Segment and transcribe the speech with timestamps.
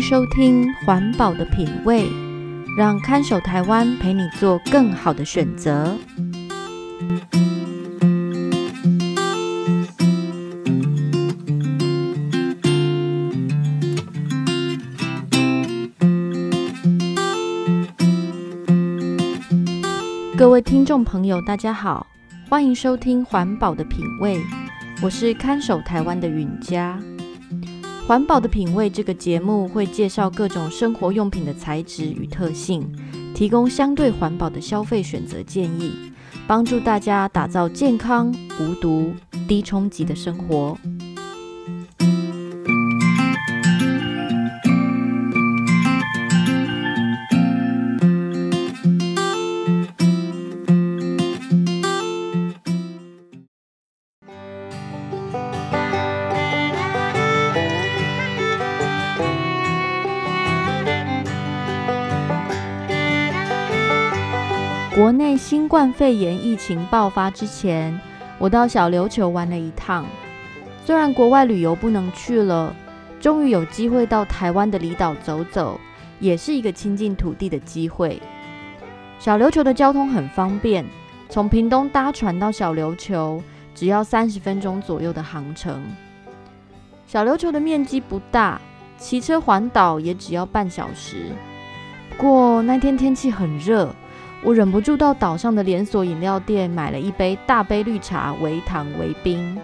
[0.00, 2.06] 收听《环保的品味》，
[2.76, 5.96] 让看守台湾陪你做更好的选择。
[20.36, 22.06] 各位听众朋友，大家好，
[22.48, 24.36] 欢迎收听《环保的品味》，
[25.02, 26.98] 我是看守台湾的允嘉。
[28.08, 32.90] 环保的品味这个节目会介绍各种生活用品的材质与特性，
[33.34, 35.92] 提供相对环保的消费选择建议，
[36.46, 39.12] 帮助大家打造健康、无毒、
[39.46, 40.74] 低冲击的生活。
[64.98, 67.96] 国内新冠肺炎疫情爆发之前，
[68.36, 70.04] 我到小琉球玩了一趟。
[70.84, 72.74] 虽然国外旅游不能去了，
[73.20, 75.78] 终于有机会到台湾的离岛走走，
[76.18, 78.20] 也是一个亲近土地的机会。
[79.20, 80.84] 小琉球的交通很方便，
[81.28, 83.40] 从屏东搭船到小琉球
[83.76, 85.80] 只要三十分钟左右的航程。
[87.06, 88.60] 小琉球的面积不大，
[88.96, 91.26] 骑车环岛也只要半小时。
[92.10, 93.94] 不过那天天气很热。
[94.44, 99.58] 我忍不住到岛上的连锁饮料店买了一杯大杯绿茶，微糖微冰。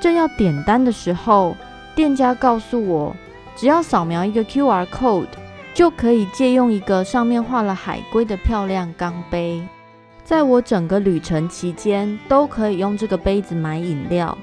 [0.00, 1.54] 正要点单的时候，
[1.94, 3.14] 店家告诉我，
[3.54, 5.26] 只要扫描一个 QR code，
[5.74, 9.62] 就可以借用一个上面画了海龟的漂亮钢杯。
[10.24, 14.36] 在我整个旅程期间，都可以用这个杯子买饮料。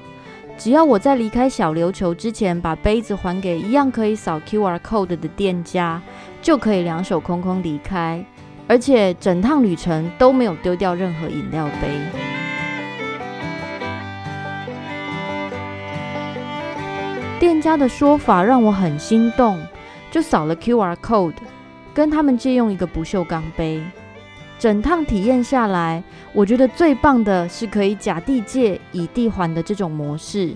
[0.56, 6.00] 只要我在离开小琉球之前，把杯子还给一样可以扫 QR code 的店家，
[6.40, 8.24] 就可以两手空空离开。
[8.70, 11.88] 而且整趟旅程都没有丢掉任何饮料杯。
[17.40, 19.60] 店家的说法让我很心动，
[20.12, 21.34] 就扫了 QR code，
[21.92, 23.82] 跟他们借用一个不锈钢杯。
[24.56, 26.00] 整趟体验下来，
[26.32, 30.54] 我觉得最棒的是可以甲地借、乙地还的这种模式。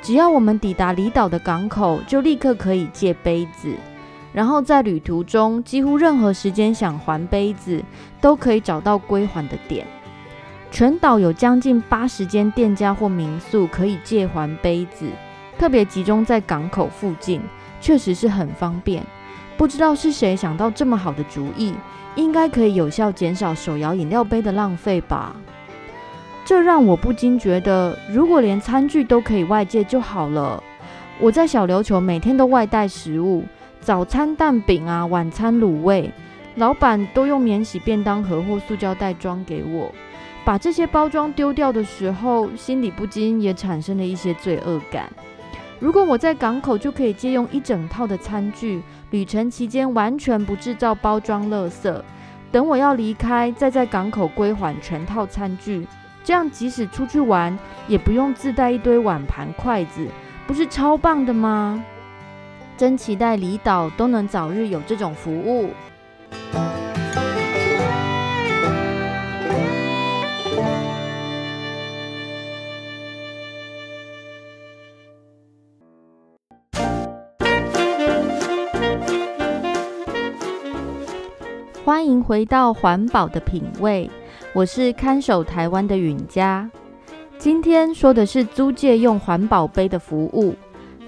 [0.00, 3.72] 只要我们抵达离岛的港口，就立刻可以借杯子。
[4.32, 7.82] 然后在旅途中，几乎任何时间想还杯子，
[8.20, 9.86] 都可以找到归还的点。
[10.70, 15.06] 全岛有将近八十间店家或民宿可以借还杯子，
[15.58, 17.42] 特别集中在港口附近，
[17.78, 19.04] 确实是很方便。
[19.58, 21.74] 不知道是谁想到这么好的主意，
[22.14, 25.36] 应该可以有效减少手摇饮料杯的浪费吧？
[26.46, 30.62] 这让我不禁觉得，如果连餐具都可以外借就好了。
[31.20, 33.44] 我在小琉球每天都外带食物。
[33.82, 36.08] 早餐蛋饼啊，晚餐卤味，
[36.54, 39.90] 老板都用免洗便当盒或塑胶袋装给我。
[40.44, 45.10] 把这些包装丢掉的时候，心里不禁也产生了一些罪恶感。
[45.80, 51.92] 如果我在港口就可以借用一整套的餐具，旅程期间完全不制造包装垃圾，
[52.52, 55.84] 等我要离开再在港口归还全套餐具，
[56.22, 60.06] 这样即使出去玩也不用自带一堆碗盘筷子，
[60.46, 61.84] 不是超棒的吗？
[62.76, 65.70] 真期待离岛都能早日有这种服务。
[81.84, 84.08] 欢迎回到环保的品味，
[84.52, 86.70] 我是看守台湾的允嘉。
[87.38, 90.54] 今天说的是租借用环保杯的服务。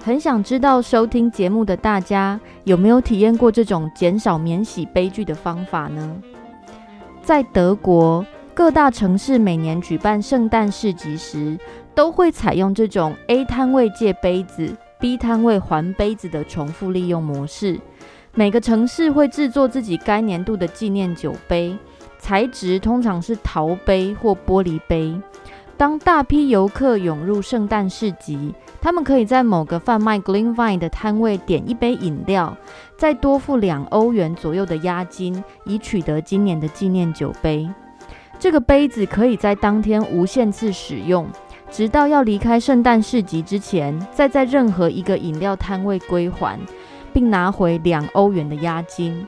[0.05, 6.21] 很想知道收听节目的大家有没有体验过这种减少免洗杯具的方法呢？
[7.23, 8.23] 在德国
[8.53, 11.57] 各大城市每年举办圣诞市集时，
[11.95, 17.79] 都会采用这种 A 摊位借杯子，B 摊位还杯子的重复利用模式。
[18.35, 21.75] 每个城市会制作自己该年度的纪念酒杯，
[22.19, 25.19] 材质通常是陶杯或玻璃杯。
[25.77, 32.55] 当大批游客涌入圣诞市集，他们可以在某个贩卖 Glühwein 的摊位点一杯饮料，
[32.97, 37.69] 再多付两欧元左右的押金，以取得今年的纪念酒杯。
[38.39, 41.27] 这个杯子可以在当天无限次使用，
[41.69, 46.57] 直到要离开圣诞市集之前，再在任何一个饮料摊位归还，
[47.11, 49.27] 并拿回两欧元的押金。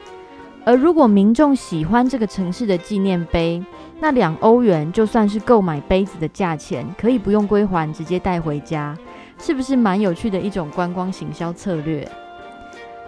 [0.64, 3.64] 而如果民众喜欢这个城市的纪念碑，
[4.00, 8.96] 那两欧元就算是购买杯子的价钱，可以不用归还，直接带回家，
[9.40, 12.08] 是不是蛮有趣的一种观光行销策略？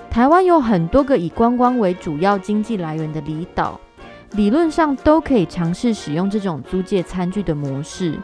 [0.09, 3.80] 台湾有很多个以观光为主要经济来源的离岛，
[4.31, 8.18] 理论上都可以尝试使用这种租借餐具的模式。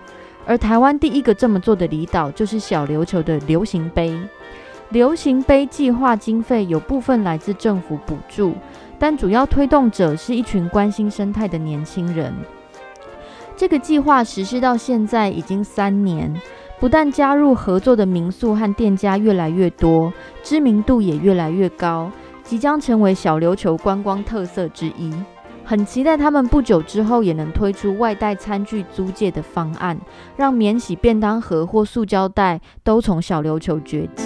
[0.47, 4.19] 而台湾第一个这么做的离岛，就是小琉球的流行杯。
[4.89, 8.53] 流行杯计划经费有部分来自政府补助，
[8.99, 12.33] 但主要推动者是一群关心生态的年轻人。
[13.57, 16.33] 这个计划实施到现在已经三年，
[16.79, 20.11] 不但加入合作的民宿和店家越来越多，
[20.43, 22.11] 知名度也越来越高，
[22.43, 25.13] 即将成为小琉球观光特色之一。
[25.63, 29.97] 很期待他们不久之后也能推出外带餐具租借的方案，
[30.35, 34.25] 让免洗便当盒或塑胶袋都从小琉球绝迹。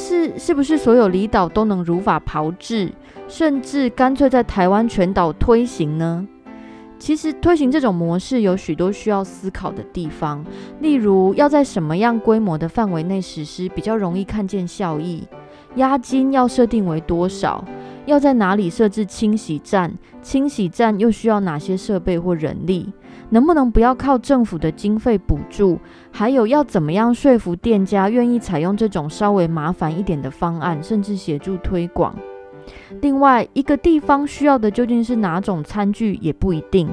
[0.00, 2.90] 是，是不是所有离岛都能如法炮制，
[3.28, 6.26] 甚至干脆在台湾全岛推行呢？
[6.98, 10.44] 其实推行这种模式有许多需要思考的地方，
[10.80, 15.26] 例如要在什么样规模的范围内实施比较容易看见效益，
[15.76, 17.64] 押金要设定为多少，
[18.10, 22.92] 要在哪里设置清洗站，清洗站又需要哪些设备或人力，
[23.30, 25.78] 能不能不要靠政府的经费补助，
[26.10, 32.14] 还有要怎么样说服店家愿意采用这种稍微麻烦一点的方案，甚至协助推广。
[33.00, 36.88] 另外一个地方需要的究竟是哪种餐具也不一定。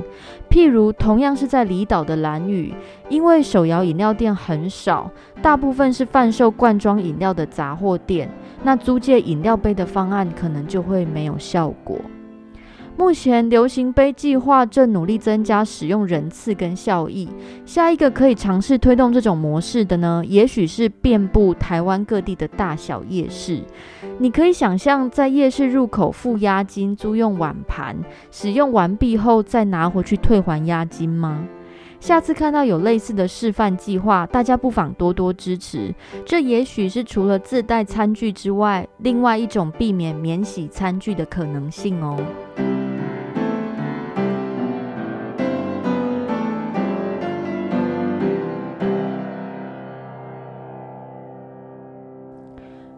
[0.49, 2.73] 譬如同样是在离岛的兰屿，
[3.09, 5.11] 因为手摇饮料店很少，
[5.41, 8.31] 大部分是贩售罐装饮料的杂货店，
[8.63, 12.00] 那租借饮料杯的方案可能就会没有效果。
[13.00, 17.30] 目前流行杯计划正努力增加使用人次跟效益。
[17.63, 23.62] 下一个可以尝试推动这种模式的呢，也许是遍布台湾各地的大小夜市。
[24.18, 27.95] 你可以想象在夜市入口付押金租用碗盘，
[28.31, 31.44] 使用完毕后再拿回去退还押金吗？
[31.99, 35.94] 下次看到有类似的示范计划，大家不妨多多支持。
[36.25, 42.17] 这也许是除了自带餐具之外，另外一种避免免洗餐具的可能性哦。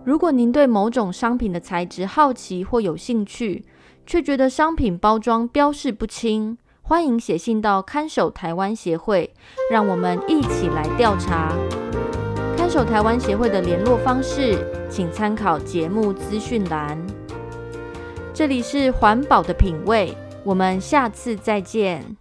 [0.03, 3.63] 如果您对某种商品的材质好奇或有兴趣，
[4.05, 6.57] 却觉得商品包装标示不清，
[6.89, 9.31] 欢迎写信到看守台湾协会，
[9.71, 11.55] 让我们一起来调查。
[12.57, 14.57] 看守台湾协会的联络方式，
[14.89, 16.99] 请参考节目资讯栏。
[18.33, 22.17] 这里是环保的品味，我们下次再见。